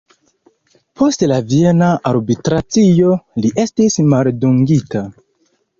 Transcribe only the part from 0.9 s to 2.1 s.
Post la viena